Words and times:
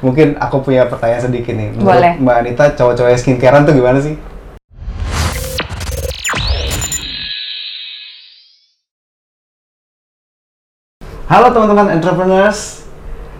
Mungkin 0.00 0.40
aku 0.40 0.64
punya 0.64 0.88
pertanyaan 0.88 1.28
sedikit 1.28 1.52
nih. 1.52 1.76
Menurut 1.76 1.92
Boleh. 1.92 2.12
Mbak 2.16 2.36
Anita, 2.40 2.64
cowok-cowok 2.72 3.20
skincarean 3.20 3.68
tuh 3.68 3.76
gimana 3.76 4.00
sih? 4.00 4.16
Halo 11.28 11.52
teman-teman 11.52 11.92
entrepreneurs. 11.92 12.88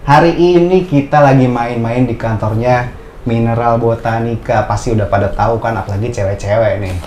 Hari 0.05 0.37
ini 0.37 0.85
kita 0.85 1.17
lagi 1.25 1.49
main-main 1.49 2.05
di 2.05 2.13
kantornya 2.13 2.93
Mineral 3.25 3.81
Botanica. 3.81 4.61
Pasti 4.69 4.93
udah 4.93 5.09
pada 5.09 5.33
tahu 5.33 5.57
kan, 5.57 5.73
apalagi 5.81 6.13
cewek-cewek 6.13 6.77
nih. 6.77 6.95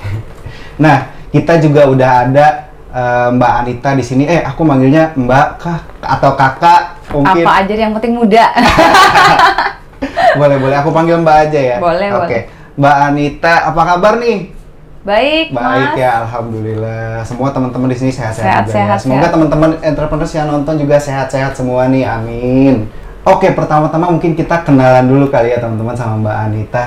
Nah, 0.75 1.07
kita 1.31 1.63
juga 1.63 1.87
udah 1.87 2.11
ada 2.27 2.47
eh, 2.91 3.29
Mbak 3.31 3.53
Anita 3.63 3.95
di 3.95 4.03
sini. 4.03 4.27
Eh, 4.27 4.43
aku 4.43 4.67
manggilnya 4.67 5.15
Mbak 5.15 5.49
kah 5.63 5.79
atau 6.03 6.35
Kakak 6.35 6.94
mungkin. 7.23 7.45
Apa 7.47 7.53
aja 7.63 7.75
yang 7.75 7.93
penting 7.95 8.13
muda. 8.17 8.45
boleh 10.41 10.57
boleh 10.59 10.77
aku 10.79 10.91
panggil 10.91 11.17
Mbak 11.23 11.37
aja 11.49 11.61
ya. 11.61 11.77
Boleh, 11.79 12.09
Oke. 12.11 12.19
boleh. 12.19 12.43
Mbak 12.75 12.97
Anita, 13.07 13.55
apa 13.71 13.81
kabar 13.87 14.15
nih? 14.19 14.39
Baik, 15.05 15.53
Baik 15.53 15.91
Mas. 15.93 16.01
ya, 16.01 16.11
alhamdulillah. 16.25 17.21
Semua 17.29 17.53
teman-teman 17.53 17.93
di 17.93 17.97
sini 18.01 18.09
sehat-sehat 18.09 18.65
Sehat, 18.65 18.65
juga 18.65 18.73
sehat, 18.73 18.99
ya. 18.99 19.03
Semoga 19.05 19.27
teman-teman 19.29 19.71
entrepreneurs 19.85 20.33
yang 20.33 20.49
nonton 20.49 20.75
juga 20.81 20.97
sehat-sehat 20.97 21.53
semua 21.53 21.93
nih. 21.93 22.09
Amin. 22.09 22.89
Oke, 23.25 23.53
pertama-tama 23.53 24.09
mungkin 24.09 24.33
kita 24.33 24.65
kenalan 24.65 25.05
dulu 25.05 25.29
kali 25.29 25.53
ya 25.53 25.61
teman-teman 25.61 25.93
sama 25.93 26.25
Mbak 26.25 26.37
Anita. 26.49 26.85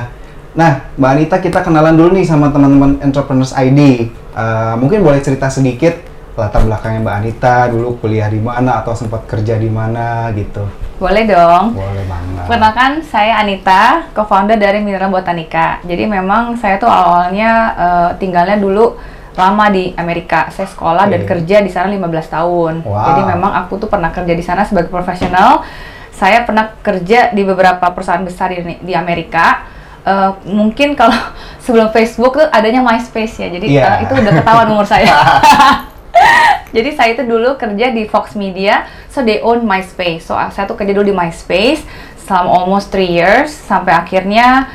Nah, 0.58 0.90
Mbak 0.98 1.12
Anita 1.14 1.36
kita 1.38 1.59
kenalan 1.62 1.94
dulu 1.94 2.18
nih 2.18 2.26
sama 2.26 2.50
teman-teman 2.50 2.98
entrepreneurs 3.06 3.54
ID. 3.54 4.09
Eh, 4.38 4.73
mungkin 4.82 5.06
boleh 5.06 5.22
cerita 5.22 5.50
sedikit 5.54 5.94
latar 6.38 6.62
belakangnya 6.62 7.02
Mbak 7.02 7.18
Anita 7.18 7.55
dulu 7.68 7.98
kuliah 7.98 8.30
di 8.30 8.38
mana 8.38 8.86
atau 8.86 8.94
sempat 8.94 9.26
kerja 9.26 9.58
di 9.58 9.68
mana 9.68 10.30
gitu. 10.38 10.62
Boleh 11.02 11.26
dong. 11.26 11.73
Boleh 11.73 12.05
banget. 12.05 12.45
Perkenalkan, 12.45 12.91
saya 13.02 13.41
Anita, 13.41 14.05
co-founder 14.14 14.58
dari 14.58 14.86
Mineral 14.86 15.09
Botanica. 15.09 15.81
Jadi 15.81 16.05
memang 16.05 16.53
saya 16.58 16.78
tuh 16.78 16.89
awalnya 16.89 17.52
eh, 17.73 18.09
tinggalnya 18.22 18.62
dulu 18.62 18.94
lama 19.34 19.66
di 19.70 19.94
Amerika. 19.94 20.50
Saya 20.53 20.70
sekolah 20.70 21.09
dan 21.09 21.25
Oke. 21.25 21.30
kerja 21.30 21.62
di 21.62 21.70
sana 21.70 21.89
15 21.89 22.06
tahun. 22.30 22.73
Wow. 22.86 23.02
Jadi 23.14 23.22
memang 23.34 23.52
aku 23.58 23.78
tuh 23.78 23.90
pernah 23.90 24.09
kerja 24.09 24.34
di 24.34 24.42
sana 24.42 24.62
sebagai 24.62 24.90
profesional. 24.90 25.66
Saya 26.14 26.42
pernah 26.45 26.73
kerja 26.81 27.30
di 27.34 27.45
beberapa 27.45 27.86
perusahaan 27.94 28.25
besar 28.25 28.53
di, 28.53 28.78
di 28.81 28.94
Amerika. 28.94 29.66
Eh, 30.02 30.31
mungkin 30.50 30.94
kalau 30.94 31.14
sebelum 31.66 31.90
Facebook 31.90 32.42
tuh 32.42 32.45
adanya 32.50 32.81
MySpace 32.81 33.42
ya. 33.42 33.50
Jadi 33.53 33.73
Iya. 33.73 34.02
eh, 34.02 34.09
itu 34.09 34.14
udah 34.17 34.34
ketahuan 34.42 34.69
umur 34.73 34.86
saya. 34.86 35.14
Jadi 36.75 36.89
saya 36.94 37.16
itu 37.16 37.23
dulu 37.23 37.56
kerja 37.56 37.92
di 37.92 38.03
Fox 38.08 38.36
Media, 38.36 38.88
so 39.08 39.23
they 39.23 39.39
own 39.39 39.64
MySpace. 39.64 40.28
So 40.28 40.36
saya 40.52 40.67
tuh 40.67 40.75
kerja 40.75 40.94
dulu 40.94 41.11
di 41.11 41.16
MySpace 41.16 41.84
selama 42.28 42.50
almost 42.64 42.92
3 42.92 43.08
years 43.08 43.50
sampai 43.56 43.95
akhirnya 43.95 44.67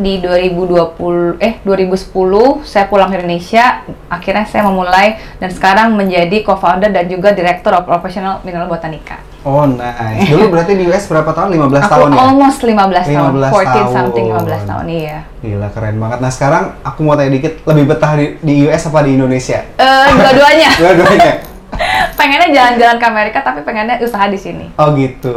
di 0.00 0.16
2020 0.24 1.36
eh 1.44 1.60
2010 1.60 2.64
saya 2.64 2.84
pulang 2.88 3.12
ke 3.12 3.20
Indonesia. 3.20 3.84
Akhirnya 4.08 4.48
saya 4.48 4.64
memulai 4.64 5.20
dan 5.36 5.52
sekarang 5.52 5.92
menjadi 5.92 6.40
co-founder 6.40 6.88
dan 6.88 7.04
juga 7.04 7.36
director 7.36 7.76
of 7.76 7.84
professional 7.84 8.40
mineral 8.40 8.66
botanica. 8.66 9.20
Oh 9.44 9.64
nice. 9.68 10.28
Dulu 10.28 10.52
berarti 10.52 10.72
di 10.76 10.84
US 10.88 11.04
berapa 11.08 11.28
tahun? 11.32 11.56
15 11.56 11.80
Aku 11.80 11.92
tahun 11.92 12.08
ya? 12.12 12.18
almost 12.20 12.58
15 12.60 12.76
tahun, 12.76 13.30
15 13.40 13.52
14 13.52 13.96
something 13.96 14.26
tahun. 14.28 14.44
15 14.48 14.70
tahun 14.72 14.84
iya. 14.88 15.18
Gila 15.40 15.68
keren 15.72 15.96
banget. 16.00 16.18
Nah 16.24 16.30
sekarang 16.32 16.64
aku 16.80 17.00
mau 17.04 17.16
tanya 17.16 17.32
dikit, 17.32 17.52
lebih 17.64 17.84
betah 17.88 18.12
di, 18.16 18.26
di 18.40 18.54
US 18.68 18.82
apa 18.88 19.00
di 19.04 19.10
Indonesia? 19.16 19.60
Eh 19.76 20.10
dua-duanya. 20.16 20.70
Dua-duanya. 20.80 21.32
pengennya 22.20 22.48
jalan-jalan 22.52 22.96
ke 23.00 23.06
Amerika 23.08 23.38
tapi 23.40 23.60
pengennya 23.64 23.96
usaha 24.04 24.28
di 24.28 24.36
sini. 24.36 24.66
Oh 24.76 24.92
gitu. 24.92 25.36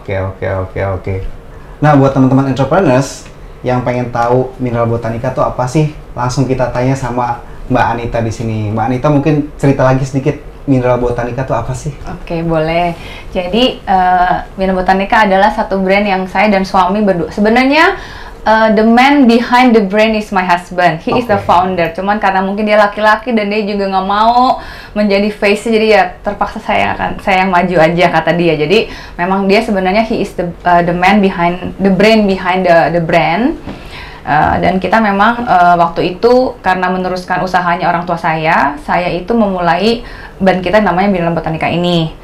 Oke 0.00 0.16
oke 0.20 0.46
oke 0.68 0.80
oke. 1.00 1.14
Nah 1.80 1.96
buat 1.96 2.12
teman-teman 2.12 2.52
entrepreneurs 2.52 3.24
yang 3.60 3.84
pengen 3.84 4.08
tahu 4.08 4.56
mineral 4.56 4.88
botanica 4.88 5.32
tuh 5.32 5.44
apa 5.44 5.68
sih, 5.68 5.92
langsung 6.16 6.48
kita 6.48 6.72
tanya 6.72 6.96
sama 6.96 7.44
Mbak 7.68 7.86
Anita 7.96 8.18
di 8.24 8.32
sini. 8.32 8.58
Mbak 8.72 8.84
Anita 8.88 9.06
mungkin 9.12 9.34
cerita 9.60 9.84
lagi 9.84 10.02
sedikit 10.08 10.36
mineral 10.68 11.00
botanica 11.02 11.42
tuh 11.42 11.56
apa 11.56 11.72
sih? 11.74 11.90
Oke, 12.06 12.46
boleh. 12.46 12.94
Jadi, 13.34 13.80
uh, 13.86 14.46
Mineral 14.54 14.78
Botanica 14.78 15.26
adalah 15.26 15.50
satu 15.50 15.80
brand 15.82 16.06
yang 16.06 16.22
saya 16.30 16.46
dan 16.46 16.62
suami 16.62 17.02
berdua. 17.02 17.32
Sebenarnya, 17.32 17.96
uh, 18.46 18.68
the 18.72 18.84
man 18.84 19.26
behind 19.28 19.76
the 19.76 19.84
brand 19.84 20.16
is 20.16 20.32
my 20.32 20.44
husband. 20.44 21.00
He 21.00 21.12
is 21.16 21.26
the 21.28 21.38
founder. 21.42 21.92
Cuman 21.92 22.20
karena 22.22 22.40
mungkin 22.40 22.64
dia 22.64 22.80
laki-laki 22.80 23.32
dan 23.36 23.52
dia 23.52 23.64
juga 23.64 23.90
nggak 23.90 24.06
mau 24.06 24.60
menjadi 24.96 25.28
face 25.30 25.68
jadi 25.70 25.86
ya 25.86 26.02
terpaksa 26.20 26.60
saya 26.60 26.96
akan 26.96 27.10
saya 27.20 27.46
yang 27.46 27.50
maju 27.52 27.76
aja 27.80 28.06
kata 28.10 28.30
dia. 28.36 28.54
Jadi, 28.56 28.88
memang 29.16 29.44
dia 29.46 29.60
sebenarnya 29.60 30.04
he 30.06 30.24
is 30.24 30.32
the 30.36 30.48
uh, 30.64 30.80
the 30.84 30.94
man 30.94 31.20
behind 31.20 31.74
the 31.80 31.92
brain 31.92 32.24
behind 32.24 32.64
the 32.64 32.94
the 32.94 33.02
brand. 33.02 33.56
Uh, 34.20 34.60
dan 34.60 34.76
kita 34.76 35.00
memang 35.00 35.48
uh, 35.48 35.80
waktu 35.80 36.14
itu 36.14 36.54
karena 36.60 36.92
meneruskan 36.92 37.40
usahanya 37.40 37.88
orang 37.88 38.04
tua 38.04 38.20
saya, 38.20 38.76
saya 38.84 39.08
itu 39.08 39.32
memulai 39.32 40.04
brand 40.36 40.60
kita 40.60 40.84
namanya 40.84 41.08
Mineral 41.08 41.32
Botanica 41.32 41.66
ini. 41.72 42.19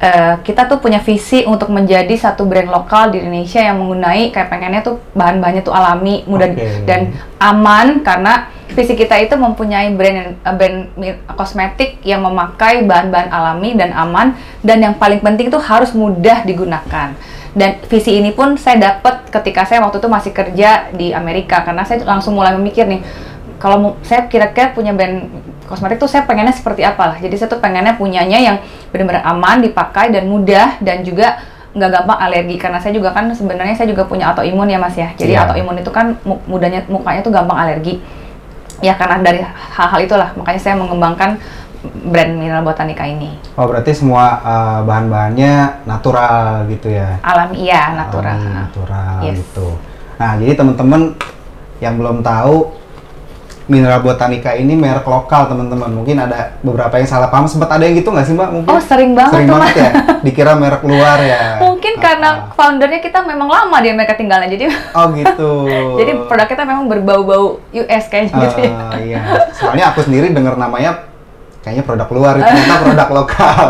Uh, 0.00 0.40
kita 0.40 0.64
tuh 0.64 0.80
punya 0.80 0.96
visi 0.96 1.44
untuk 1.44 1.68
menjadi 1.68 2.16
satu 2.16 2.48
brand 2.48 2.72
lokal 2.72 3.12
di 3.12 3.20
Indonesia 3.20 3.60
yang 3.60 3.84
menggunai 3.84 4.32
kayak 4.32 4.48
pengennya 4.48 4.80
tuh 4.80 4.96
bahan-bahannya 5.12 5.60
tuh 5.60 5.76
alami, 5.76 6.24
mudah 6.24 6.56
Oke. 6.56 6.88
dan 6.88 7.12
aman 7.36 8.00
karena 8.00 8.48
visi 8.72 8.96
kita 8.96 9.20
itu 9.20 9.36
mempunyai 9.36 9.92
brand 9.92 10.40
uh, 10.40 10.56
brand 10.56 10.88
kosmetik 11.36 12.00
yang 12.00 12.24
memakai 12.24 12.80
bahan-bahan 12.88 13.28
alami 13.28 13.76
dan 13.76 13.92
aman 13.92 14.40
dan 14.64 14.80
yang 14.80 14.96
paling 14.96 15.20
penting 15.20 15.52
itu 15.52 15.60
harus 15.60 15.92
mudah 15.92 16.48
digunakan. 16.48 17.12
Dan 17.52 17.82
visi 17.84 18.16
ini 18.16 18.32
pun 18.32 18.56
saya 18.56 18.80
dapat 18.80 19.28
ketika 19.28 19.68
saya 19.68 19.84
waktu 19.84 20.00
itu 20.00 20.08
masih 20.08 20.32
kerja 20.32 20.88
di 20.96 21.12
Amerika 21.12 21.60
karena 21.60 21.84
saya 21.84 22.00
langsung 22.08 22.40
mulai 22.40 22.56
memikir 22.56 22.88
nih 22.88 23.04
kalau 23.60 24.00
saya 24.00 24.24
kira-kira 24.30 24.72
punya 24.72 24.96
brand 24.96 25.28
kosmetik 25.70 26.02
tuh 26.02 26.10
saya 26.10 26.26
pengennya 26.26 26.50
seperti 26.50 26.82
apa 26.82 27.14
lah. 27.14 27.16
Jadi 27.22 27.34
saya 27.38 27.46
tuh 27.46 27.62
pengennya 27.62 27.94
punyanya 27.94 28.36
yang 28.36 28.56
benar-benar 28.90 29.22
aman 29.24 29.62
dipakai 29.62 30.10
dan 30.10 30.26
mudah 30.26 30.82
dan 30.82 31.06
juga 31.06 31.38
nggak 31.70 31.90
gampang 32.02 32.18
alergi 32.18 32.58
karena 32.58 32.82
saya 32.82 32.90
juga 32.90 33.14
kan 33.14 33.30
sebenarnya 33.30 33.78
saya 33.78 33.86
juga 33.86 34.02
punya 34.02 34.34
autoimun 34.34 34.66
ya 34.66 34.82
mas 34.82 34.98
ya. 34.98 35.14
Jadi 35.14 35.38
Iya. 35.38 35.46
autoimun 35.46 35.78
itu 35.78 35.90
kan 35.94 36.18
mu- 36.26 36.42
mudahnya 36.44 36.82
mukanya 36.90 37.22
tuh 37.22 37.30
gampang 37.30 37.54
alergi. 37.56 38.02
Ya 38.82 38.98
karena 38.98 39.22
dari 39.22 39.38
hal-hal 39.46 40.00
itulah 40.02 40.34
makanya 40.34 40.58
saya 40.58 40.74
mengembangkan 40.74 41.38
brand 42.10 42.32
Mineral 42.36 42.66
Botanica 42.66 43.06
ini. 43.06 43.38
Oh 43.54 43.64
berarti 43.70 43.94
semua 43.94 44.40
uh, 44.42 44.80
bahan-bahannya 44.84 45.86
natural 45.86 46.66
gitu 46.68 46.90
ya? 46.90 47.22
Alami 47.22 47.56
iya, 47.56 47.94
natural. 47.94 48.36
Alami, 48.36 48.52
natural 48.52 49.16
Yes. 49.24 49.36
gitu. 49.40 49.68
Nah, 50.20 50.36
jadi 50.36 50.52
teman-teman 50.52 51.16
yang 51.80 51.96
belum 51.96 52.20
tahu 52.20 52.68
Mineral 53.70 54.02
Botanica 54.02 54.50
ini 54.58 54.74
merek 54.74 55.06
lokal, 55.06 55.46
teman-teman. 55.46 55.86
Mungkin 55.94 56.18
ada 56.18 56.58
beberapa 56.58 56.90
yang 56.98 57.06
salah 57.06 57.30
paham. 57.30 57.46
Sempat 57.46 57.70
ada 57.70 57.86
yang 57.86 57.94
gitu 57.94 58.10
nggak 58.10 58.26
sih, 58.26 58.34
Mbak? 58.34 58.50
Mungkin 58.50 58.70
Oh, 58.74 58.82
sering 58.82 59.14
banget 59.14 59.30
Sering 59.38 59.48
banget 59.48 59.74
ya. 59.78 59.90
Dikira 60.26 60.52
merek 60.58 60.82
luar 60.82 61.22
ya. 61.22 61.42
Mungkin 61.64 61.94
Ah, 61.94 62.02
karena 62.02 62.28
ah. 62.28 62.34
foundernya 62.50 62.98
kita 62.98 63.22
memang 63.22 63.46
lama 63.46 63.76
di 63.78 63.88
Amerika 63.94 64.18
tinggalnya, 64.18 64.50
jadi 64.50 64.66
Oh 64.98 65.06
gitu. 65.14 65.50
jadi 65.96 66.12
produk 66.26 66.48
kita 66.50 66.62
memang 66.66 66.90
berbau-bau 66.90 67.62
US 67.70 68.04
kayaknya 68.10 68.34
gitu 68.42 68.58
ya. 68.66 68.70
Ah, 68.74 68.94
iya. 68.98 69.20
Soalnya 69.54 69.94
aku 69.94 70.02
sendiri 70.02 70.34
dengar 70.34 70.58
namanya 70.58 71.06
kayaknya 71.62 71.86
produk 71.86 72.08
luar, 72.10 72.34
ternyata 72.42 72.74
produk 72.84 73.08
lokal. 73.14 73.68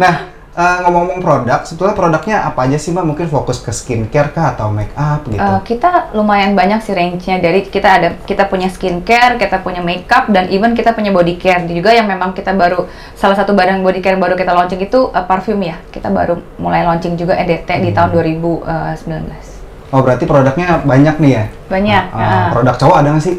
nah, 0.00 0.14
eh, 0.56 0.76
ngomong-ngomong 0.80 1.20
produk, 1.20 1.60
sebetulnya 1.62 1.92
produknya 1.92 2.36
apa 2.42 2.64
aja 2.64 2.74
sih 2.74 2.88
Mbak? 2.88 3.04
Mungkin 3.04 3.26
fokus 3.28 3.60
ke 3.60 3.68
skincare 3.70 4.32
kah 4.32 4.56
atau 4.56 4.72
make 4.72 4.90
up 4.96 5.20
gitu? 5.24 5.36
Eh, 5.36 5.60
kita 5.62 6.10
lumayan 6.10 6.56
banyak 6.56 6.80
sih 6.80 6.96
range-nya 6.96 7.36
dari 7.38 7.60
kita 7.62 7.88
ada 7.92 8.08
kita 8.24 8.48
punya 8.48 8.66
skincare, 8.66 9.36
kita 9.36 9.60
punya 9.60 9.84
makeup 9.84 10.26
dan 10.28 10.48
even 10.48 10.72
kita 10.72 10.90
punya 10.90 11.12
body 11.12 11.36
care 11.36 11.68
juga 11.68 11.92
yang 11.92 12.08
memang 12.08 12.32
kita 12.32 12.50
baru 12.50 12.88
salah 13.12 13.36
satu 13.36 13.52
barang 13.52 13.84
body 13.84 14.00
care 14.00 14.16
baru 14.16 14.32
kita 14.32 14.50
launching 14.50 14.80
itu 14.80 15.12
eh, 15.12 15.24
parfum 15.24 15.60
ya. 15.60 15.76
Kita 15.92 16.08
baru 16.08 16.40
mulai 16.56 16.82
launching 16.82 17.14
juga 17.14 17.36
EDT 17.36 17.68
di 17.78 17.92
Hmm. 17.92 17.96
tahun 17.96 18.10
2019. 18.16 19.92
Oh 19.92 20.02
berarti 20.02 20.24
produknya 20.24 20.82
banyak 20.82 21.16
nih 21.20 21.30
ya? 21.30 21.44
Banyak, 21.70 22.04
Ah, 22.10 22.18
ah. 22.18 22.26
ah. 22.26 22.46
produk 22.50 22.74
cowok 22.74 22.96
ada 22.96 23.08
nggak 23.12 23.22
sih? 23.22 23.36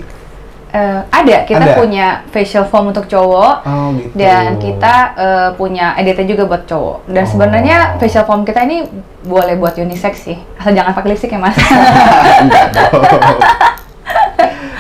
Eh, 0.78 1.00
ada, 1.10 1.38
kita 1.42 1.66
Ada? 1.66 1.74
punya 1.74 2.22
facial 2.30 2.70
foam 2.70 2.94
untuk 2.94 3.10
cowok. 3.10 3.56
Oh 3.66 3.90
gitu. 3.98 4.14
Dan 4.14 4.62
kita 4.62 4.96
eh, 5.18 5.50
punya 5.58 5.98
EDT 5.98 6.30
juga 6.30 6.46
buat 6.46 6.70
cowok. 6.70 7.10
Dan 7.10 7.26
Oh. 7.26 7.30
sebenarnya 7.34 7.98
facial 7.98 8.30
foam 8.30 8.46
kita 8.46 8.62
ini 8.62 8.86
boleh 9.26 9.58
buat 9.58 9.74
unisex 9.74 10.30
sih. 10.30 10.38
Asal 10.54 10.78
jangan 10.78 10.94
pakai 10.94 11.10
lipstick 11.18 11.34
ya, 11.34 11.42
Mas. 11.42 11.58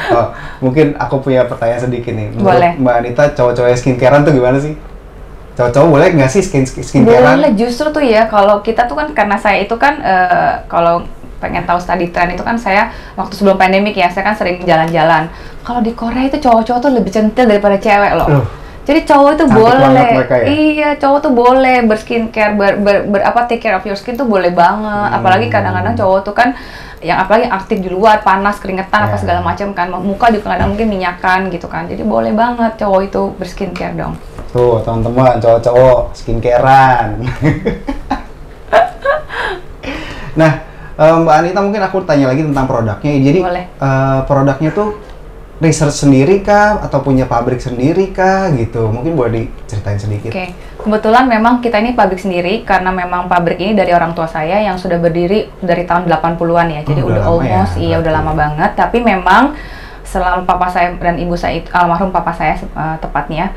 Oh, 0.07 0.31
mungkin 0.63 0.95
aku 0.95 1.19
punya 1.19 1.43
pertanyaan 1.43 1.83
sedikit 1.83 2.15
nih. 2.15 2.31
Menurut 2.31 2.47
Boleh. 2.47 2.71
Mbak 2.79 2.95
Anita, 2.95 3.23
cowok-cowok 3.35 3.75
skincarean 3.75 4.23
tuh 4.23 4.31
gimana 4.31 4.55
sih? 4.55 4.73
Cowok-cowok 5.59 5.87
boleh 5.91 6.07
nggak 6.15 6.31
sih 6.31 6.41
skin 6.45 6.63
skincarean? 6.63 7.43
Boleh 7.43 7.51
justru 7.59 7.91
tuh 7.91 7.99
ya 7.99 8.29
kalau 8.31 8.63
kita 8.63 8.87
tuh 8.87 8.95
kan 8.95 9.11
karena 9.11 9.35
saya 9.35 9.59
itu 9.59 9.75
kan 9.75 9.99
eh, 9.99 10.53
kalau 10.71 11.03
pengen 11.37 11.63
tahu 11.63 11.77
study 11.77 12.09
trend 12.09 12.33
itu 12.33 12.41
kan 12.41 12.57
saya 12.57 12.89
waktu 13.13 13.33
sebelum 13.37 13.57
pandemik 13.57 13.93
ya 13.93 14.09
saya 14.09 14.25
kan 14.27 14.35
sering 14.37 14.65
jalan-jalan. 14.65 15.29
Kalau 15.61 15.83
di 15.83 15.93
Korea 15.93 16.25
itu 16.25 16.39
cowok-cowok 16.39 16.79
tuh 16.79 16.91
lebih 16.93 17.11
centil 17.11 17.45
daripada 17.45 17.77
cewek 17.77 18.13
loh. 18.17 18.29
Loh. 18.29 18.45
Jadi 18.87 19.03
cowok 19.03 19.29
itu 19.35 19.45
Cantik 19.51 19.59
boleh, 19.59 20.11
ya? 20.31 20.43
iya 20.47 20.89
cowok 20.95 21.19
tuh 21.19 21.33
boleh 21.35 21.83
berskincare, 21.83 22.55
ber, 22.55 22.79
ber, 22.79 23.03
ber- 23.03 23.25
apa 23.27 23.43
take 23.43 23.59
care 23.59 23.75
of 23.75 23.83
your 23.83 23.99
skin 23.99 24.15
tuh 24.15 24.23
boleh 24.23 24.55
banget. 24.55 25.11
Hmm. 25.11 25.17
Apalagi 25.19 25.51
kadang-kadang 25.51 25.99
cowok 25.99 26.19
tuh 26.23 26.31
kan 26.31 26.55
yang 27.03 27.19
apalagi 27.19 27.51
aktif 27.51 27.83
di 27.83 27.91
luar, 27.91 28.23
panas, 28.23 28.63
keringetan 28.63 29.11
apa 29.11 29.19
Ya. 29.19 29.21
segala 29.21 29.39
macam 29.43 29.75
kan, 29.75 29.91
muka 29.91 30.31
juga 30.31 30.55
kadang 30.55 30.71
mungkin 30.71 30.87
minyakan 30.87 31.51
gitu 31.51 31.67
kan. 31.67 31.83
Jadi 31.91 32.07
boleh 32.07 32.31
banget 32.31 32.79
cowok 32.79 33.01
itu 33.03 33.21
berskincare 33.35 33.93
dong. 33.93 34.15
Tuh, 34.55 34.79
teman-teman, 34.81 35.35
cowok-cowok 35.43 36.15
skincarean. 36.15 37.27
nah, 40.39 40.63
eh, 40.97 41.13
Mbak 41.15 41.35
Anita 41.35 41.59
mungkin 41.61 41.81
aku 41.81 41.97
tanya 42.03 42.27
lagi 42.27 42.41
tentang 42.41 42.65
produknya. 42.65 43.13
Jadi, 43.13 43.39
Boleh. 43.39 43.65
eh, 43.69 44.19
produknya 44.25 44.69
tuh 44.71 44.97
research 45.57 46.05
sendiri 46.05 46.41
kah 46.41 46.77
atau 46.79 47.01
punya 47.01 47.25
pabrik 47.25 47.57
sendiri 47.57 48.09
kah 48.09 48.49
gitu? 48.51 48.89
Mungkin 48.89 49.13
boleh 49.13 49.49
diceritain 49.65 49.97
sedikit. 49.97 50.29
Oke, 50.29 50.53
kebetulan 50.77 51.25
memang 51.25 51.61
kita 51.61 51.77
ini 51.77 51.93
pabrik 51.93 52.21
sendiri 52.21 52.61
karena 52.61 52.93
memang 52.93 53.25
pabrik 53.25 53.57
ini 53.57 53.73
dari 53.73 53.89
orang 53.89 54.13
tua 54.13 54.29
saya 54.29 54.61
yang 54.61 54.77
sudah 54.77 54.97
berdiri 54.97 55.49
dari 55.57 55.81
tahun 55.81 56.05
80-an 56.05 56.67
ya. 56.69 56.81
Jadi 56.85 57.01
Oh, 57.01 57.09
udah, 57.09 57.17
udah 57.17 57.23
lama 57.25 57.41
almost 57.41 57.73
ya, 57.73 57.81
iya 57.81 57.95
udah 57.97 58.13
lama 58.13 58.33
banget, 58.33 58.71
tapi 58.73 58.97
memang 59.01 59.57
selama 60.07 60.45
papa 60.45 60.69
saya 60.69 60.95
dan 60.95 61.17
ibu 61.17 61.35
saya 61.35 61.59
itu 61.59 61.67
almarhum 61.73 62.09
papa 62.09 62.31
saya 62.31 62.55
eh, 62.55 62.95
tepatnya 62.97 63.49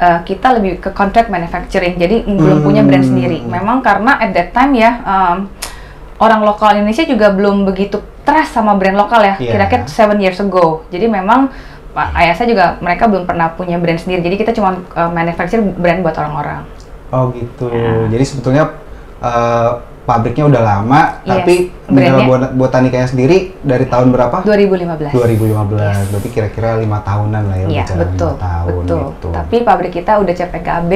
eh, 0.00 0.18
kita 0.24 0.56
lebih 0.56 0.80
ke 0.80 0.88
contract 0.90 1.28
manufacturing. 1.28 1.94
Jadi 1.94 2.24
belum 2.26 2.64
punya 2.64 2.80
brand 2.80 3.04
Hmm. 3.04 3.12
sendiri. 3.12 3.38
Memang 3.44 3.84
karena 3.84 4.16
at 4.16 4.32
that 4.32 4.50
time 4.50 4.72
ya 4.72 4.98
em, 4.98 5.52
orang 6.22 6.46
lokal 6.46 6.78
Indonesia 6.78 7.02
juga 7.02 7.34
belum 7.34 7.66
begitu 7.66 7.98
trust 8.22 8.54
sama 8.54 8.78
brand 8.78 8.94
lokal 8.94 9.20
ya. 9.26 9.34
Iya. 9.42 9.52
Kira-kira 9.58 9.82
seven 9.90 10.22
years 10.22 10.38
ago. 10.38 10.86
Jadi 10.94 11.10
memang 11.10 11.50
Pak 11.92 12.08
ayah 12.16 12.32
saya 12.32 12.48
juga 12.48 12.66
mereka 12.80 13.04
belum 13.04 13.28
pernah 13.28 13.52
punya 13.52 13.76
brand 13.76 14.00
sendiri. 14.00 14.24
Jadi 14.24 14.36
kita 14.40 14.52
cuma 14.56 14.80
uh, 14.96 15.10
manufacture 15.12 15.60
brand 15.60 16.00
buat 16.00 16.16
orang-orang. 16.16 16.64
Oh 17.12 17.28
gitu. 17.36 17.68
Ya. 17.68 18.08
Jadi 18.08 18.24
sebetulnya 18.24 18.64
eh, 19.20 19.70
pabriknya 20.08 20.48
udah 20.48 20.62
lama, 20.64 21.00
Yes, 21.22 21.28
tapi 21.28 21.54
mineral 21.92 22.24
bot- 22.26 22.54
botanikanya 22.56 23.06
sendiri 23.06 23.54
dari 23.62 23.86
tahun 23.86 24.10
berapa? 24.10 24.42
2015. 24.42 25.12
2015. 25.12 26.10
Berarti 26.10 26.28
kira-kira 26.32 26.80
lima 26.80 27.04
tahunan 27.04 27.42
lah 27.46 27.56
ya. 27.60 27.66
Iya, 27.68 27.84
betul. 28.00 28.32
tahun 28.40 28.82
betul. 28.88 29.00
gitu. 29.12 29.28
Tapi 29.30 29.56
pabrik 29.62 29.92
kita 29.92 30.18
udah 30.18 30.34
CPKB, 30.34 30.92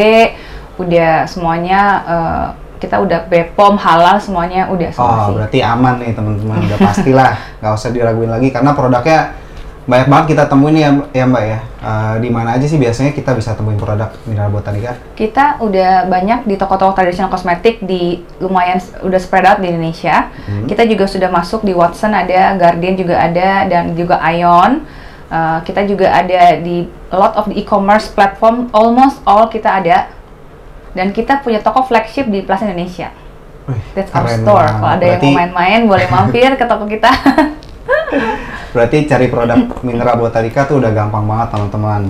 udah 0.81 1.13
semuanya 1.29 1.81
uh, 2.09 2.47
kita 2.77 3.01
udah 3.01 3.25
BPOM 3.27 3.75
halal 3.77 4.17
semuanya 4.21 4.69
udah 4.69 4.91
semua 4.93 5.09
Oh, 5.09 5.27
sih. 5.29 5.33
berarti 5.41 5.59
aman 5.65 5.95
nih 6.01 6.13
teman-teman. 6.13 6.59
Udah 6.67 6.79
pastilah, 6.79 7.33
nggak 7.61 7.73
usah 7.73 7.91
diraguin 7.91 8.29
lagi 8.29 8.49
karena 8.53 8.77
produknya 8.77 9.33
banyak 9.87 10.11
banget 10.11 10.27
kita 10.35 10.51
temuin 10.51 10.75
ya, 10.75 10.91
ya 11.15 11.25
Mbak 11.31 11.45
ya. 11.47 11.59
Eh, 11.79 12.15
di 12.19 12.29
mana 12.35 12.59
aja 12.59 12.67
sih 12.67 12.75
biasanya 12.75 13.15
kita 13.15 13.31
bisa 13.39 13.55
temuin 13.55 13.79
produk 13.79 14.11
mineral 14.27 14.51
botanika? 14.51 14.99
Kita 15.15 15.63
udah 15.63 16.11
banyak 16.11 16.43
di 16.43 16.59
toko-toko 16.59 16.91
tradisional 16.91 17.31
kosmetik 17.31 17.79
di 17.87 18.19
lumayan 18.43 18.83
udah 19.07 19.21
spread 19.23 19.47
out 19.47 19.63
di 19.63 19.71
Indonesia. 19.71 20.27
Hmm. 20.51 20.67
Kita 20.67 20.83
juga 20.91 21.07
sudah 21.07 21.31
masuk 21.31 21.63
di 21.63 21.71
Watson 21.71 22.11
ada, 22.19 22.59
Guardian 22.59 22.99
juga 22.99 23.15
ada 23.15 23.71
dan 23.71 23.95
juga 23.95 24.19
Ion. 24.35 24.83
Uh, 25.27 25.59
kita 25.63 25.83
juga 25.87 26.11
ada 26.11 26.59
di 26.59 26.87
a 27.11 27.17
lot 27.19 27.35
of 27.39 27.47
the 27.47 27.55
e-commerce 27.59 28.11
platform, 28.11 28.67
almost 28.75 29.23
all 29.23 29.47
kita 29.47 29.71
ada. 29.71 30.11
Dan 30.97 31.13
kita 31.13 31.45
punya 31.45 31.61
toko 31.61 31.85
flagship 31.85 32.33
di 32.33 32.41
Plaza 32.41 32.65
Indonesia. 32.65 33.13
Wih, 33.69 33.77
That's 33.93 34.09
our 34.17 34.25
store. 34.33 34.65
Kalau 34.65 34.91
ada 34.97 35.05
yang 35.05 35.21
Berarti- 35.21 35.35
mau 35.37 35.39
main-main 35.45 35.81
boleh 35.85 36.09
mampir 36.09 36.49
ke 36.57 36.65
toko 36.65 36.89
kita. 36.89 37.13
Berarti 38.75 39.05
cari 39.05 39.29
produk 39.29 39.61
mineral 39.85 40.17
botanika 40.17 40.65
tuh 40.65 40.81
udah 40.81 40.93
gampang 40.97 41.29
banget 41.29 41.49
teman-teman. 41.53 42.03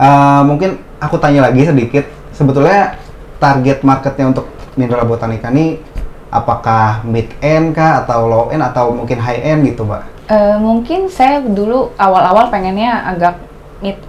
Eh, 0.00 0.42
mungkin 0.48 0.80
aku 0.96 1.20
tanya 1.20 1.44
lagi 1.46 1.68
sedikit, 1.68 2.08
sebetulnya 2.32 2.96
target 3.36 3.84
marketnya 3.84 4.32
untuk 4.32 4.48
mineral 4.74 5.04
botanika 5.04 5.52
ini 5.52 5.78
apakah 6.34 7.06
mid 7.06 7.30
end 7.38 7.76
kah 7.78 8.02
atau 8.02 8.26
low 8.26 8.44
end 8.50 8.64
atau 8.64 8.90
mungkin 8.90 9.22
high 9.22 9.44
end 9.44 9.68
gitu, 9.70 9.86
Mbak? 9.86 10.02
Eh, 10.32 10.56
mungkin 10.58 11.06
saya 11.06 11.44
dulu 11.44 11.92
awal-awal 12.00 12.48
pengennya 12.50 13.06
agak 13.06 13.38
mid 13.84 14.00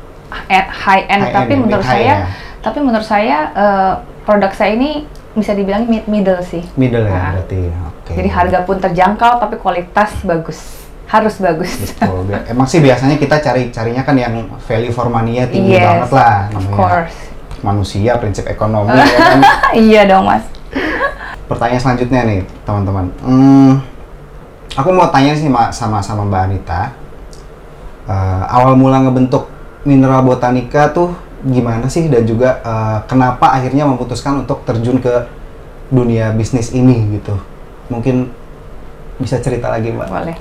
eh, 0.50 0.66
high 0.66 1.06
end, 1.06 1.22
High 1.22 1.30
end 1.30 1.38
tapi 1.38 1.54
ya, 1.54 1.60
menurut 1.60 1.86
saya, 1.86 2.04
ya. 2.04 2.16
Tapi 2.66 2.82
menurut 2.82 3.06
saya 3.06 3.54
eh, 3.54 3.94
produk 4.24 4.50
saya 4.50 4.74
ini 4.74 5.06
bisa 5.32 5.52
dibilang 5.52 5.86
mid 5.86 6.04
middle 6.06 6.42
sih. 6.42 6.66
Middle 6.74 7.06
ya 7.06 7.14
Nah, 7.14 7.32
berarti. 7.38 7.62
Oke. 7.94 8.12
Jadi 8.16 8.30
harga 8.30 8.60
pun 8.62 8.78
terjangkau, 8.78 9.38
tapi 9.38 9.56
kualitas 9.56 10.18
bagus, 10.22 10.58
harus 11.06 11.36
bagus. 11.38 11.70
Betul. 11.94 12.34
Emang 12.46 12.64
sih 12.64 12.80
biasanya 12.80 13.16
kita 13.16 13.38
cari 13.40 13.70
carinya 13.70 14.02
kan 14.02 14.16
yang 14.16 14.34
value 14.60 14.90
for 14.90 15.06
money-nya 15.06 15.46
tinggi 15.46 15.76
Yes, 15.76 15.84
banget 15.84 16.10
lah 16.12 16.38
Of 16.48 16.54
namanya. 16.56 16.74
course. 16.74 17.18
Manusia 17.62 18.12
prinsip 18.16 18.46
ekonomi 18.46 18.94
ya 18.96 19.06
kan. 19.20 19.40
iya 19.76 20.02
dong 20.06 20.26
mas. 20.26 20.46
Pertanyaan 21.46 21.78
selanjutnya 21.80 22.22
nih, 22.24 22.40
teman-teman. 22.62 23.06
Hmm, 23.20 23.72
aku 24.72 24.90
mau 24.90 25.10
tanya 25.10 25.34
sih 25.34 25.46
Ma- 25.46 25.70
sama 25.70 26.00
sama 26.00 26.24
Mbak 26.24 26.42
Anita. 26.44 26.82
Eh, 28.06 28.44
awal 28.48 28.74
mula 28.74 29.02
ngebentuk 29.02 29.50
mineral 29.82 30.22
botanika 30.22 30.90
tuh 30.90 31.14
gimana 31.46 31.86
sih 31.86 32.10
dan 32.10 32.26
juga 32.26 32.60
eh, 32.66 32.98
kenapa 33.06 33.54
akhirnya 33.54 33.86
memutuskan 33.86 34.42
untuk 34.42 34.66
terjun 34.66 34.98
ke 34.98 35.30
dunia 35.94 36.34
bisnis 36.34 36.74
ini 36.74 37.22
gitu? 37.22 37.38
Mungkin 37.94 38.34
bisa 39.22 39.40
cerita 39.40 39.70
lagi, 39.72 39.94
Mbak. 39.94 40.08
Boleh. 40.10 40.36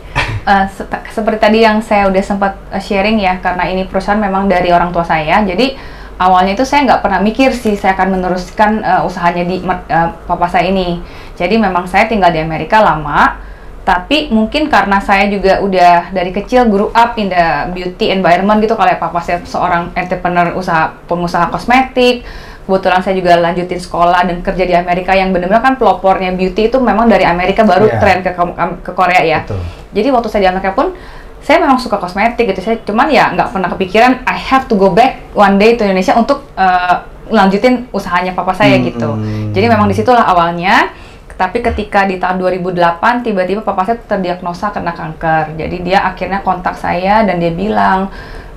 Eh, 0.44 0.66
se- 0.72 0.88
seperti 1.12 1.38
tadi 1.38 1.58
yang 1.62 1.78
saya 1.84 2.08
udah 2.08 2.24
sempat 2.24 2.56
eh, 2.72 2.80
sharing 2.80 3.20
ya, 3.20 3.38
karena 3.38 3.68
ini 3.68 3.86
perusahaan 3.86 4.18
memang 4.18 4.48
dari 4.48 4.72
orang 4.72 4.90
tua 4.90 5.04
saya, 5.04 5.44
jadi 5.44 5.76
awalnya 6.18 6.54
itu 6.54 6.64
saya 6.66 6.86
nggak 6.86 7.02
pernah 7.02 7.20
mikir 7.22 7.50
sih 7.54 7.74
saya 7.74 7.94
akan 7.94 8.18
meneruskan 8.18 8.82
eh, 8.82 9.02
usahanya 9.06 9.44
di 9.46 9.62
eh, 9.62 10.08
papa 10.26 10.46
saya 10.48 10.68
ini. 10.72 11.04
Jadi 11.34 11.58
memang 11.58 11.86
saya 11.86 12.06
tinggal 12.06 12.30
di 12.30 12.40
Amerika 12.42 12.82
lama, 12.82 13.38
tapi 13.84 14.32
mungkin 14.32 14.72
karena 14.72 14.96
saya 14.96 15.28
juga 15.28 15.60
udah 15.60 16.08
dari 16.08 16.32
kecil 16.32 16.72
grew 16.72 16.88
up 16.90 17.20
in 17.20 17.28
the 17.28 17.44
beauty 17.76 18.08
environment 18.08 18.64
gitu, 18.64 18.72
kalau 18.72 18.88
ya 18.88 18.96
papa 18.96 19.20
saya 19.20 19.44
seorang 19.44 19.92
entrepreneur 19.92 20.56
usaha 20.56 20.96
pengusaha 21.04 21.52
kosmetik, 21.52 22.24
kebetulan 22.64 23.04
saya 23.04 23.12
juga 23.20 23.36
lanjutin 23.36 23.76
sekolah 23.76 24.24
dan 24.24 24.40
kerja 24.40 24.64
di 24.64 24.72
Amerika 24.72 25.12
yang 25.12 25.36
benar-benar 25.36 25.60
kan 25.60 25.76
pelopornya 25.76 26.32
beauty 26.32 26.72
itu 26.72 26.80
memang 26.80 27.12
dari 27.12 27.28
Amerika 27.28 27.60
baru 27.60 27.84
Iya. 27.92 28.00
tren 28.00 28.18
ke, 28.24 28.32
ke 28.80 28.92
Korea 28.96 29.20
ya. 29.20 29.38
Betul. 29.44 29.60
Jadi 29.92 30.08
waktu 30.16 30.28
saya 30.32 30.40
di 30.40 30.48
Amerika 30.48 30.72
pun 30.72 30.96
saya 31.44 31.60
memang 31.60 31.76
suka 31.76 32.00
kosmetik 32.00 32.48
gitu. 32.56 32.64
Saya 32.64 32.80
cuman 32.88 33.12
ya 33.12 33.36
nggak 33.36 33.52
pernah 33.52 33.68
kepikiran 33.68 34.24
I 34.24 34.40
have 34.48 34.64
to 34.72 34.80
go 34.80 34.88
back 34.96 35.20
one 35.36 35.60
day 35.60 35.76
to 35.76 35.84
Indonesia 35.84 36.16
untuk 36.16 36.48
eh, 36.56 36.96
lanjutin 37.28 37.84
usahanya 37.92 38.32
papa 38.32 38.56
saya 38.56 38.80
Hmm. 38.80 38.84
gitu. 38.88 39.08
Jadi 39.52 39.66
memang 39.68 39.84
di 39.84 39.92
situlah 39.92 40.24
awalnya. 40.24 40.88
Tapi 41.34 41.58
ketika 41.66 42.06
di 42.06 42.22
tahun 42.22 42.38
2008 42.38 43.26
tiba-tiba 43.26 43.66
papa 43.66 43.82
saya 43.82 43.98
terdiagnosa 43.98 44.70
kena 44.70 44.94
kanker. 44.94 45.58
Jadi 45.58 45.76
dia 45.82 46.06
akhirnya 46.06 46.46
kontak 46.46 46.78
saya 46.78 47.26
dan 47.26 47.42
dia 47.42 47.50
bilang 47.50 48.06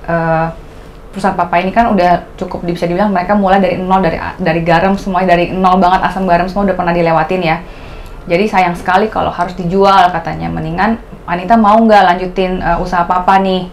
eh, 0.06 0.46
perusahaan 1.10 1.34
papa 1.34 1.58
ini 1.58 1.74
kan 1.74 1.90
udah 1.90 2.38
cukup 2.38 2.62
bisa 2.62 2.86
dibilang 2.86 3.10
mereka 3.10 3.34
mulai 3.34 3.58
dari 3.58 3.80
nol 3.82 3.98
dari 3.98 4.22
dari 4.38 4.60
garam 4.62 4.94
semuanya 4.94 5.34
dari 5.34 5.50
nol 5.50 5.82
banget 5.82 6.00
asam 6.06 6.30
garam 6.30 6.46
semua 6.46 6.70
udah 6.70 6.76
pernah 6.78 6.94
dilewatin 6.94 7.42
ya. 7.42 7.56
Jadi 8.28 8.44
sayang 8.44 8.76
sekali 8.76 9.10
kalau 9.10 9.34
harus 9.34 9.56
dijual 9.58 10.12
katanya. 10.14 10.46
Mendingan 10.46 11.00
Anita 11.26 11.58
mau 11.58 11.76
nggak 11.80 12.02
lanjutin 12.14 12.62
uh, 12.62 12.78
usaha 12.78 13.02
papa 13.02 13.40
nih? 13.40 13.66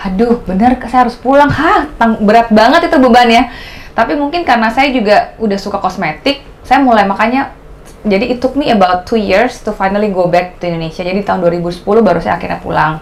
Aduh, 0.00 0.42
bener 0.44 0.76
saya 0.88 1.06
harus 1.06 1.16
pulang. 1.16 1.48
Hah, 1.48 1.88
berat 2.20 2.52
banget 2.52 2.90
itu 2.90 2.96
bebannya. 3.00 3.48
Tapi 3.94 4.16
mungkin 4.16 4.42
karena 4.46 4.72
saya 4.72 4.88
juga 4.90 5.36
udah 5.36 5.58
suka 5.60 5.76
kosmetik, 5.76 6.40
saya 6.64 6.80
mulai 6.80 7.04
makanya 7.04 7.52
jadi 8.00 8.32
it 8.32 8.38
took 8.40 8.56
me 8.56 8.72
about 8.72 9.04
two 9.04 9.20
years 9.20 9.60
to 9.60 9.76
finally 9.76 10.08
go 10.08 10.24
back 10.24 10.56
to 10.60 10.64
Indonesia. 10.64 11.04
Jadi 11.04 11.20
tahun 11.20 11.44
2010 11.44 11.84
baru 11.84 12.16
saya 12.16 12.40
akhirnya 12.40 12.60
pulang. 12.64 12.96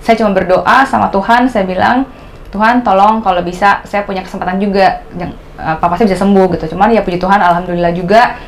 Saya 0.00 0.16
cuma 0.16 0.32
berdoa 0.32 0.88
sama 0.88 1.12
Tuhan, 1.12 1.44
saya 1.52 1.68
bilang, 1.68 2.08
Tuhan 2.48 2.80
tolong 2.80 3.20
kalau 3.20 3.44
bisa 3.44 3.84
saya 3.84 4.02
punya 4.08 4.24
kesempatan 4.24 4.56
juga, 4.56 5.04
yang 5.14 5.36
uh, 5.60 5.76
papa 5.76 6.00
saya 6.00 6.08
bisa 6.08 6.24
sembuh 6.24 6.56
gitu. 6.56 6.72
Cuman 6.72 6.88
ya 6.88 7.04
puji 7.04 7.20
Tuhan, 7.20 7.36
alhamdulillah 7.36 7.92
juga 7.92 8.40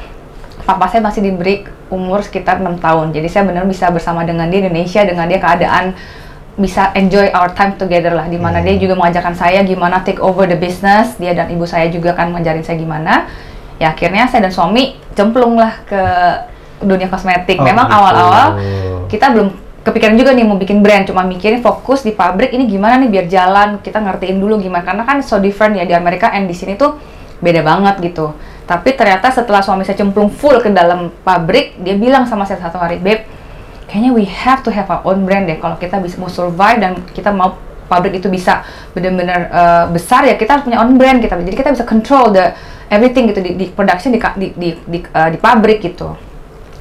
papa 0.64 0.88
saya 0.88 1.04
masih 1.04 1.20
diberi 1.28 1.68
umur 1.92 2.24
sekitar 2.24 2.64
enam 2.64 2.80
tahun. 2.80 3.12
Jadi 3.12 3.28
saya 3.28 3.44
benar 3.44 3.68
bisa 3.68 3.92
bersama 3.92 4.24
dengan 4.24 4.48
dia 4.48 4.64
di 4.64 4.72
Indonesia 4.72 5.04
dengan 5.04 5.28
dia 5.28 5.38
keadaan 5.44 5.92
bisa 6.56 6.92
enjoy 6.96 7.28
our 7.36 7.52
time 7.52 7.76
together 7.76 8.16
lah. 8.16 8.32
Di 8.32 8.40
mana 8.40 8.64
Hmm. 8.64 8.66
dia 8.72 8.80
juga 8.80 8.96
mengajarkan 8.96 9.36
saya 9.36 9.60
gimana 9.60 10.00
take 10.00 10.24
over 10.24 10.48
the 10.48 10.56
business. 10.56 11.20
Dia 11.20 11.36
dan 11.36 11.52
ibu 11.52 11.68
saya 11.68 11.92
juga 11.92 12.16
kan 12.16 12.32
ngajarin 12.32 12.64
saya 12.64 12.80
gimana. 12.80 13.28
Ya 13.82 13.90
akhirnya 13.90 14.30
saya 14.30 14.46
dan 14.46 14.54
suami 14.54 14.94
cemplung 15.18 15.58
lah 15.58 15.82
ke 15.82 16.02
dunia 16.86 17.10
kosmetik. 17.10 17.58
Oh, 17.58 17.66
Memang 17.66 17.90
gitu. 17.90 17.98
awal-awal 17.98 18.46
kita 19.10 19.26
belum 19.34 19.48
kepikiran 19.82 20.14
juga 20.14 20.30
nih 20.30 20.46
mau 20.46 20.54
bikin 20.54 20.78
brand, 20.78 21.02
cuma 21.10 21.26
mikirin 21.26 21.58
fokus 21.58 22.06
di 22.06 22.14
pabrik 22.14 22.54
ini 22.54 22.70
gimana 22.70 23.02
nih 23.02 23.10
biar 23.10 23.26
jalan, 23.26 23.82
kita 23.82 23.98
ngertiin 23.98 24.38
dulu 24.38 24.62
gimana 24.62 24.86
karena 24.86 25.02
kan 25.02 25.18
so 25.26 25.42
different 25.42 25.74
ya 25.74 25.82
di 25.82 25.90
Amerika 25.90 26.30
and 26.30 26.46
di 26.46 26.54
sini 26.54 26.78
tuh 26.78 27.02
beda 27.42 27.66
banget 27.66 27.98
gitu. 27.98 28.30
Tapi 28.62 28.94
ternyata 28.94 29.34
setelah 29.34 29.58
suami 29.58 29.82
saya 29.82 29.98
cemplung 29.98 30.30
full 30.30 30.62
ke 30.62 30.70
dalam 30.70 31.10
pabrik, 31.26 31.82
dia 31.82 31.98
bilang 31.98 32.22
sama 32.30 32.46
saya 32.46 32.62
satu 32.62 32.78
hari, 32.78 33.02
"Beb, 33.02 33.26
kayaknya 33.90 34.14
we 34.14 34.24
have 34.24 34.62
to 34.62 34.70
have 34.70 34.86
our 34.86 35.02
own 35.02 35.26
brand 35.26 35.50
deh 35.50 35.58
kalau 35.58 35.74
kita 35.76 35.98
bisa 35.98 36.16
mau 36.22 36.30
survive 36.30 36.78
dan 36.78 36.96
kita 37.10 37.34
mau 37.34 37.58
pabrik 37.92 38.16
itu 38.16 38.32
bisa 38.32 38.64
benar-benar 38.96 39.40
uh, 39.52 39.84
besar 39.92 40.24
ya 40.24 40.40
kita 40.40 40.56
harus 40.56 40.64
punya 40.64 40.80
own 40.80 40.96
brand 40.96 41.20
kita 41.20 41.36
jadi 41.36 41.52
kita 41.52 41.70
bisa 41.76 41.84
control 41.84 42.32
the 42.32 42.56
everything 42.92 43.32
gitu 43.32 43.40
di, 43.40 43.56
di 43.56 43.66
production 43.72 44.12
di 44.12 44.20
di 44.20 44.46
di, 44.52 44.68
di, 44.76 44.98
uh, 45.00 45.32
di 45.32 45.38
pabrik 45.40 45.80
gitu 45.80 46.12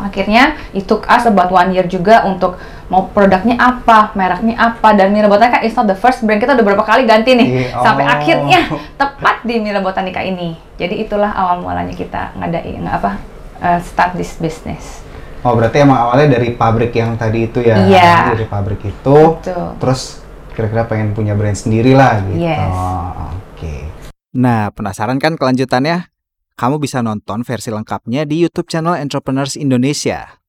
akhirnya 0.02 0.58
it 0.74 0.84
took 0.90 1.06
us 1.08 1.24
about 1.30 1.54
one 1.54 1.72
year 1.72 1.86
juga 1.86 2.26
untuk 2.26 2.58
mau 2.92 3.08
produknya 3.08 3.56
apa, 3.56 4.12
mereknya 4.20 4.60
apa 4.60 4.92
dan 4.92 5.16
Mira 5.16 5.32
Botanica 5.32 5.64
is 5.64 5.72
not 5.72 5.88
the 5.88 5.96
first 5.96 6.20
brand 6.28 6.44
kita 6.44 6.60
udah 6.60 6.66
berapa 6.66 6.84
kali 6.84 7.08
ganti 7.08 7.40
nih 7.40 7.72
oh. 7.72 7.80
sampai 7.80 8.04
akhirnya 8.04 8.68
tepat 9.00 9.48
di 9.48 9.64
Mira 9.64 9.80
Botanica 9.80 10.20
ini. 10.20 10.60
Jadi 10.76 11.08
itulah 11.08 11.32
awal 11.32 11.64
mulanya 11.64 11.96
kita 11.96 12.36
ngadain 12.36 12.84
apa 12.84 13.16
uh, 13.64 13.80
start 13.80 14.20
this 14.20 14.36
business. 14.36 15.00
Oh 15.42 15.56
berarti 15.56 15.82
emang 15.82 16.04
awalnya 16.04 16.36
dari 16.36 16.52
pabrik 16.52 16.92
yang 16.92 17.16
tadi 17.16 17.48
itu 17.48 17.64
ya? 17.64 17.80
Iya. 17.80 18.36
Dari 18.36 18.46
pabrik 18.46 18.84
itu, 18.84 19.18
Betul. 19.40 19.80
terus 19.80 20.20
kira-kira 20.52 20.84
pengen 20.84 21.16
punya 21.16 21.32
brand 21.32 21.56
sendiri 21.56 21.96
lah 21.96 22.20
gitu. 22.28 22.44
Yes. 22.44 22.60
Oke. 22.60 23.31
Nah 24.32 24.72
penasaran 24.72 25.20
kan 25.20 25.36
kelanjutannya? 25.36 26.08
Kamu 26.56 26.80
bisa 26.80 27.04
nonton 27.04 27.44
versi 27.44 27.68
lengkapnya 27.68 28.24
di 28.24 28.40
YouTube 28.40 28.72
channel 28.72 28.96
Entrepreneurs 28.96 29.60
Indonesia. 29.60 30.41